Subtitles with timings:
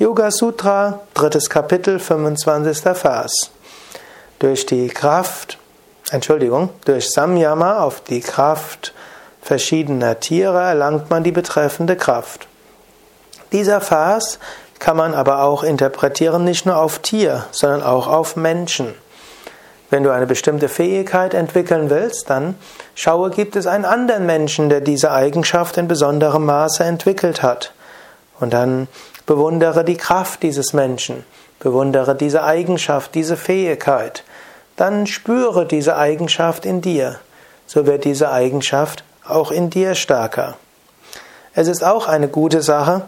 [0.00, 2.96] Yoga Sutra, drittes Kapitel, 25.
[2.96, 3.50] Vers.
[4.38, 5.58] Durch die Kraft,
[6.10, 8.94] Entschuldigung, durch Samyama auf die Kraft
[9.42, 12.48] verschiedener Tiere erlangt man die betreffende Kraft.
[13.52, 14.38] Dieser Vers
[14.78, 18.94] kann man aber auch interpretieren nicht nur auf Tier, sondern auch auf Menschen.
[19.90, 22.54] Wenn du eine bestimmte Fähigkeit entwickeln willst, dann
[22.94, 27.74] schaue, gibt es einen anderen Menschen, der diese Eigenschaft in besonderem Maße entwickelt hat.
[28.38, 28.88] Und dann
[29.30, 31.24] Bewundere die Kraft dieses Menschen.
[31.60, 34.24] Bewundere diese Eigenschaft, diese Fähigkeit.
[34.74, 37.20] Dann spüre diese Eigenschaft in dir.
[37.64, 40.56] So wird diese Eigenschaft auch in dir stärker.
[41.54, 43.02] Es ist auch eine gute Sache,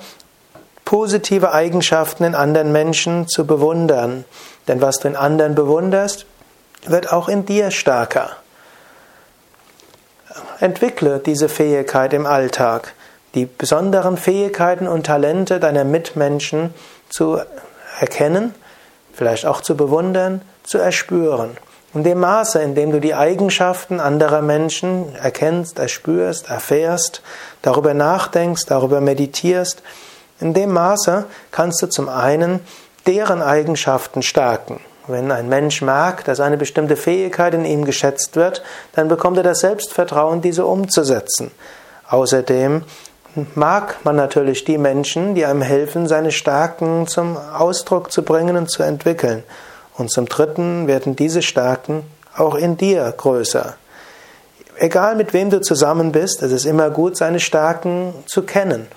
[0.85, 4.25] positive Eigenschaften in anderen Menschen zu bewundern.
[4.69, 6.27] Denn was du in anderen bewunderst,
[6.87, 8.31] wird auch in dir stärker.
[10.61, 12.95] Entwickle diese Fähigkeit im Alltag
[13.35, 16.75] die besonderen Fähigkeiten und Talente deiner Mitmenschen
[17.09, 17.41] zu
[18.01, 18.55] erkennen,
[19.13, 21.57] vielleicht auch zu bewundern, zu erspüren.
[21.95, 27.23] In dem Maße, in dem du die Eigenschaften anderer Menschen erkennst, erspürst, erfährst,
[27.61, 29.83] darüber nachdenkst, darüber meditierst,
[30.41, 32.61] in dem Maße kannst du zum einen
[33.07, 34.81] deren Eigenschaften stärken.
[35.07, 38.63] Wenn ein Mensch merkt, dass eine bestimmte Fähigkeit in ihm geschätzt wird,
[38.95, 41.51] dann bekommt er das Selbstvertrauen, diese umzusetzen.
[42.09, 42.85] Außerdem
[43.55, 48.71] mag man natürlich die Menschen, die einem helfen, seine Stärken zum Ausdruck zu bringen und
[48.71, 49.43] zu entwickeln.
[49.97, 52.05] Und zum Dritten werden diese Stärken
[52.37, 53.75] auch in dir größer.
[54.77, 58.89] Egal mit wem du zusammen bist, es ist immer gut, seine Stärken zu kennen.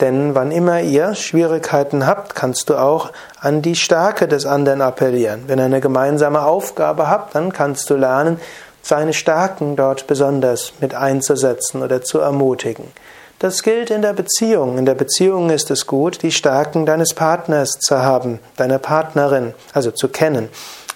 [0.00, 5.44] Denn wann immer ihr Schwierigkeiten habt, kannst du auch an die Stärke des anderen appellieren.
[5.46, 8.40] Wenn ihr eine gemeinsame Aufgabe habt, dann kannst du lernen,
[8.82, 12.92] seine Stärken dort besonders mit einzusetzen oder zu ermutigen.
[13.38, 14.78] Das gilt in der Beziehung.
[14.78, 19.90] In der Beziehung ist es gut, die Stärken deines Partners zu haben, deiner Partnerin, also
[19.90, 20.48] zu kennen.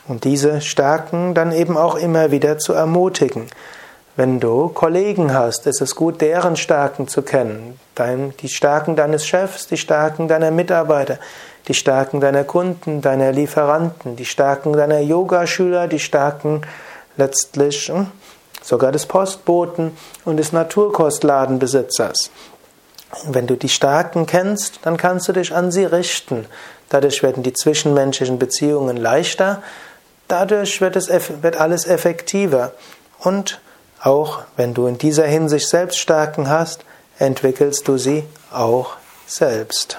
[0.07, 3.47] Und diese Stärken dann eben auch immer wieder zu ermutigen.
[4.17, 7.79] Wenn du Kollegen hast, ist es gut, deren Stärken zu kennen.
[8.41, 11.19] die Stärken deines Chefs, die Stärken deiner Mitarbeiter,
[11.69, 16.63] die Stärken deiner Kunden, deiner Lieferanten, die Stärken deiner Yogaschüler, die Stärken
[17.17, 18.09] letztlich hm,
[18.63, 22.31] sogar des Postboten und des Naturkostladenbesitzers.
[23.27, 26.47] Wenn du die Stärken kennst, dann kannst du dich an sie richten.
[26.89, 29.63] Dadurch werden die zwischenmenschlichen Beziehungen leichter,
[30.29, 32.73] dadurch wird, es, wird alles effektiver.
[33.19, 33.61] Und
[34.01, 36.85] auch wenn du in dieser Hinsicht Selbststärken hast,
[37.19, 38.97] entwickelst du sie auch
[39.27, 39.99] selbst.